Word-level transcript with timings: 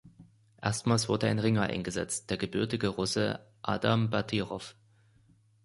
Erstmals 0.59 1.09
wurde 1.09 1.27
ein 1.27 1.37
Ringer 1.37 1.61
eingesetzt, 1.61 2.31
der 2.31 2.37
gebürtige 2.37 2.87
Russe 2.87 3.39
Adam 3.61 4.09
Batirow. 4.09 4.73